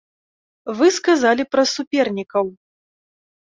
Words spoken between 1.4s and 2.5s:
пра супернікаў.